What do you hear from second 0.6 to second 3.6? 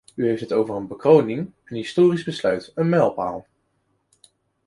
een bekroning, een historisch besluit, een mijlpaal!